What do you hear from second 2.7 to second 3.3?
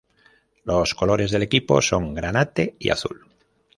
y azul.